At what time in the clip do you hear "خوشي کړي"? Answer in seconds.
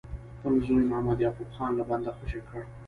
2.17-2.63